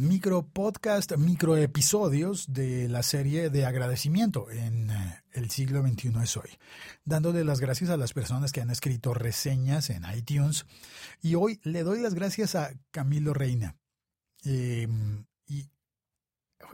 micro 0.00 0.48
podcast, 0.48 1.14
micro 1.18 1.58
episodios 1.58 2.50
de 2.54 2.88
la 2.88 3.02
serie 3.02 3.50
de 3.50 3.66
agradecimiento 3.66 4.50
en 4.50 4.90
eh, 4.90 5.22
el 5.32 5.50
siglo 5.50 5.86
XXI 5.86 6.14
es 6.22 6.36
hoy, 6.38 6.48
dándole 7.04 7.44
las 7.44 7.60
gracias 7.60 7.90
a 7.90 7.98
las 7.98 8.14
personas 8.14 8.50
que 8.50 8.62
han 8.62 8.70
escrito 8.70 9.12
reseñas 9.12 9.90
en 9.90 10.04
iTunes. 10.16 10.64
Y 11.20 11.34
hoy 11.34 11.60
le 11.64 11.82
doy 11.82 12.00
las 12.00 12.14
gracias 12.14 12.54
a 12.54 12.72
Camilo 12.90 13.34
Reina. 13.34 13.76
Em, 14.42 15.26
y 15.46 15.70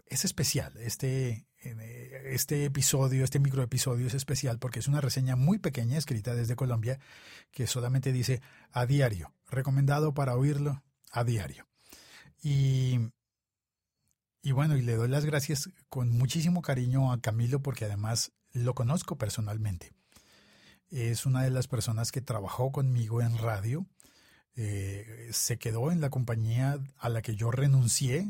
es 0.06 0.24
especial 0.24 0.76
este, 0.76 1.48
eh, 1.64 2.22
este 2.26 2.64
episodio, 2.64 3.24
este 3.24 3.40
micro 3.40 3.64
episodio 3.64 4.06
es 4.06 4.14
especial 4.14 4.60
porque 4.60 4.78
es 4.78 4.86
una 4.86 5.00
reseña 5.00 5.34
muy 5.34 5.58
pequeña 5.58 5.98
escrita 5.98 6.36
desde 6.36 6.54
Colombia 6.54 7.00
que 7.50 7.66
solamente 7.66 8.12
dice 8.12 8.40
a 8.70 8.86
diario, 8.86 9.34
recomendado 9.50 10.14
para 10.14 10.36
oírlo 10.36 10.84
a 11.10 11.24
diario. 11.24 11.65
Y 12.46 13.10
y 14.46 14.52
bueno, 14.52 14.76
y 14.76 14.82
le 14.82 14.94
doy 14.94 15.08
las 15.08 15.24
gracias 15.24 15.70
con 15.88 16.08
muchísimo 16.08 16.62
cariño 16.62 17.10
a 17.10 17.20
Camilo 17.20 17.60
porque 17.62 17.84
además 17.84 18.30
lo 18.52 18.76
conozco 18.76 19.18
personalmente. 19.18 19.90
Es 20.88 21.26
una 21.26 21.42
de 21.42 21.50
las 21.50 21.66
personas 21.66 22.12
que 22.12 22.20
trabajó 22.20 22.70
conmigo 22.70 23.20
en 23.20 23.36
radio. 23.38 23.86
Eh, 24.54 25.30
se 25.32 25.58
quedó 25.58 25.90
en 25.90 26.00
la 26.00 26.10
compañía 26.10 26.78
a 26.96 27.08
la 27.08 27.22
que 27.22 27.34
yo 27.34 27.50
renuncié 27.50 28.24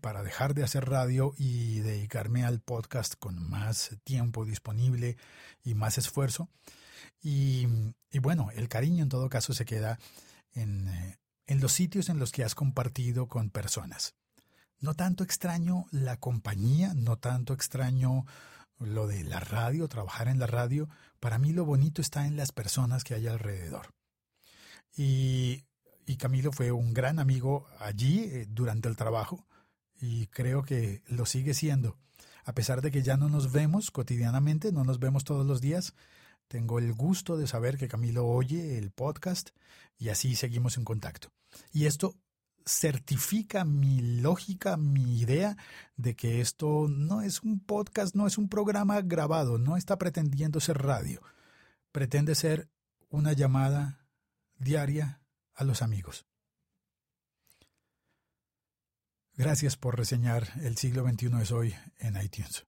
para 0.00 0.22
dejar 0.22 0.54
de 0.54 0.64
hacer 0.64 0.88
radio 0.88 1.34
y 1.36 1.80
dedicarme 1.80 2.44
al 2.46 2.60
podcast 2.60 3.16
con 3.18 3.46
más 3.50 3.90
tiempo 4.04 4.46
disponible 4.46 5.18
y 5.62 5.74
más 5.74 5.98
esfuerzo. 5.98 6.48
Y, 7.20 7.66
bueno, 8.22 8.48
el 8.54 8.70
cariño 8.70 9.02
en 9.02 9.10
todo 9.10 9.28
caso 9.28 9.52
se 9.52 9.66
queda 9.66 9.98
en, 10.54 10.88
eh, 10.88 11.18
en 11.48 11.60
los 11.60 11.72
sitios 11.72 12.08
en 12.08 12.20
los 12.20 12.30
que 12.30 12.44
has 12.44 12.54
compartido 12.54 13.26
con 13.26 13.50
personas. 13.50 14.14
No 14.78 14.94
tanto 14.94 15.24
extraño 15.24 15.86
la 15.90 16.18
compañía, 16.18 16.94
no 16.94 17.18
tanto 17.18 17.52
extraño 17.52 18.26
lo 18.78 19.08
de 19.08 19.24
la 19.24 19.40
radio, 19.40 19.88
trabajar 19.88 20.28
en 20.28 20.38
la 20.38 20.46
radio. 20.46 20.88
Para 21.18 21.38
mí 21.38 21.52
lo 21.52 21.64
bonito 21.64 22.00
está 22.00 22.26
en 22.26 22.36
las 22.36 22.52
personas 22.52 23.02
que 23.02 23.14
hay 23.14 23.26
alrededor. 23.26 23.88
Y, 24.96 25.64
Camilo 26.18 26.52
fue 26.52 26.72
un 26.72 26.94
gran 26.94 27.18
amigo 27.18 27.66
allí 27.78 28.20
eh, 28.20 28.46
durante 28.48 28.88
el 28.88 28.96
trabajo 28.96 29.46
y 30.00 30.26
creo 30.28 30.62
que 30.62 31.02
lo 31.06 31.26
sigue 31.26 31.54
siendo. 31.54 31.96
A 32.44 32.54
pesar 32.54 32.82
de 32.82 32.90
que 32.90 33.02
ya 33.02 33.16
no 33.16 33.28
nos 33.28 33.52
vemos 33.52 33.90
cotidianamente, 33.90 34.72
no 34.72 34.84
nos 34.84 34.98
vemos 34.98 35.24
todos 35.24 35.46
los 35.46 35.60
días, 35.60 35.94
tengo 36.48 36.78
el 36.78 36.92
gusto 36.94 37.36
de 37.36 37.46
saber 37.46 37.76
que 37.76 37.88
Camilo 37.88 38.26
oye 38.26 38.78
el 38.78 38.90
podcast 38.90 39.50
y 39.98 40.08
así 40.08 40.34
seguimos 40.34 40.76
en 40.76 40.84
contacto. 40.84 41.28
Y 41.72 41.86
esto 41.86 42.14
certifica 42.66 43.64
mi 43.64 44.20
lógica, 44.20 44.76
mi 44.76 45.20
idea 45.20 45.56
de 45.96 46.14
que 46.14 46.40
esto 46.40 46.86
no 46.88 47.22
es 47.22 47.42
un 47.42 47.60
podcast, 47.60 48.14
no 48.14 48.26
es 48.26 48.38
un 48.38 48.48
programa 48.48 49.00
grabado, 49.00 49.58
no 49.58 49.76
está 49.76 49.96
pretendiendo 49.98 50.60
ser 50.60 50.78
radio, 50.78 51.22
pretende 51.92 52.34
ser 52.34 52.68
una 53.08 53.32
llamada 53.32 54.06
diaria 54.58 55.20
a 55.54 55.64
los 55.64 55.82
amigos. 55.82 56.26
Gracias 59.34 59.76
por 59.76 59.96
reseñar 59.96 60.48
El 60.62 60.76
siglo 60.76 61.08
XXI 61.08 61.30
es 61.40 61.52
hoy 61.52 61.74
en 61.98 62.20
iTunes. 62.20 62.66